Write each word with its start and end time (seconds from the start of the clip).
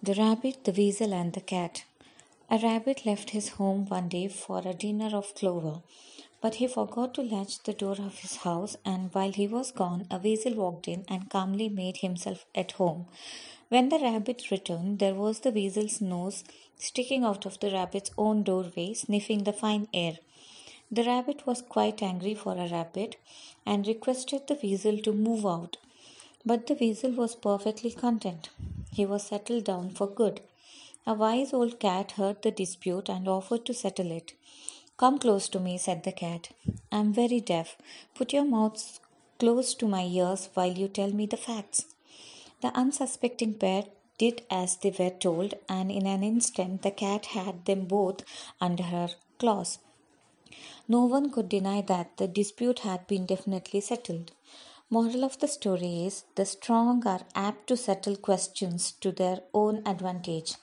The 0.00 0.14
Rabbit, 0.14 0.62
the 0.62 0.70
Weasel, 0.70 1.12
and 1.12 1.32
the 1.32 1.40
Cat. 1.40 1.84
A 2.48 2.58
rabbit 2.58 3.04
left 3.04 3.30
his 3.30 3.48
home 3.48 3.84
one 3.86 4.08
day 4.08 4.28
for 4.28 4.62
a 4.64 4.72
dinner 4.72 5.10
of 5.12 5.34
clover, 5.34 5.82
but 6.40 6.54
he 6.54 6.68
forgot 6.68 7.14
to 7.14 7.22
latch 7.22 7.64
the 7.64 7.72
door 7.72 7.96
of 7.98 8.20
his 8.20 8.36
house, 8.36 8.76
and 8.84 9.12
while 9.12 9.32
he 9.32 9.48
was 9.48 9.72
gone, 9.72 10.06
a 10.08 10.18
weasel 10.18 10.54
walked 10.54 10.86
in 10.86 11.04
and 11.08 11.28
calmly 11.28 11.68
made 11.68 11.96
himself 11.96 12.46
at 12.54 12.70
home. 12.72 13.06
When 13.70 13.88
the 13.88 13.98
rabbit 13.98 14.52
returned, 14.52 15.00
there 15.00 15.16
was 15.16 15.40
the 15.40 15.50
weasel's 15.50 16.00
nose 16.00 16.44
sticking 16.78 17.24
out 17.24 17.44
of 17.44 17.58
the 17.58 17.72
rabbit's 17.72 18.12
own 18.16 18.44
doorway, 18.44 18.94
sniffing 18.94 19.42
the 19.42 19.52
fine 19.52 19.88
air. 19.92 20.18
The 20.92 21.02
rabbit 21.02 21.44
was 21.44 21.60
quite 21.60 22.04
angry 22.04 22.36
for 22.36 22.56
a 22.56 22.68
rabbit 22.68 23.16
and 23.66 23.84
requested 23.84 24.46
the 24.46 24.60
weasel 24.62 24.98
to 24.98 25.12
move 25.12 25.44
out. 25.44 25.76
But 26.46 26.68
the 26.68 26.74
weasel 26.74 27.10
was 27.10 27.34
perfectly 27.34 27.90
content. 27.90 28.50
He 28.98 29.06
was 29.06 29.22
settled 29.22 29.62
down 29.62 29.90
for 29.90 30.08
good. 30.08 30.40
A 31.06 31.14
wise 31.14 31.52
old 31.52 31.78
cat 31.78 32.10
heard 32.20 32.42
the 32.42 32.50
dispute 32.50 33.08
and 33.08 33.28
offered 33.28 33.64
to 33.66 33.72
settle 33.72 34.10
it. 34.10 34.32
Come 34.96 35.20
close 35.20 35.48
to 35.50 35.60
me, 35.60 35.78
said 35.78 36.02
the 36.02 36.10
cat. 36.10 36.48
I 36.90 36.98
am 36.98 37.12
very 37.12 37.38
deaf. 37.40 37.76
Put 38.16 38.32
your 38.32 38.44
mouth 38.44 38.98
close 39.38 39.74
to 39.74 39.86
my 39.86 40.02
ears 40.02 40.48
while 40.54 40.72
you 40.72 40.88
tell 40.88 41.12
me 41.12 41.26
the 41.26 41.36
facts. 41.36 41.84
The 42.60 42.76
unsuspecting 42.76 43.54
pair 43.54 43.84
did 44.18 44.42
as 44.50 44.76
they 44.78 44.92
were 44.98 45.10
told, 45.26 45.54
and 45.68 45.92
in 45.92 46.04
an 46.08 46.24
instant 46.24 46.82
the 46.82 46.90
cat 46.90 47.26
had 47.26 47.66
them 47.66 47.84
both 47.84 48.24
under 48.60 48.82
her 48.82 49.10
claws. 49.38 49.78
No 50.88 51.04
one 51.04 51.30
could 51.30 51.48
deny 51.48 51.82
that 51.82 52.16
the 52.16 52.26
dispute 52.26 52.80
had 52.80 53.06
been 53.06 53.26
definitely 53.26 53.80
settled. 53.80 54.32
Moral 54.90 55.22
of 55.22 55.38
the 55.38 55.48
story 55.48 56.06
is 56.06 56.24
the 56.34 56.46
strong 56.46 57.06
are 57.06 57.20
apt 57.34 57.66
to 57.66 57.76
settle 57.76 58.16
questions 58.16 58.92
to 59.02 59.12
their 59.12 59.42
own 59.52 59.82
advantage. 59.86 60.54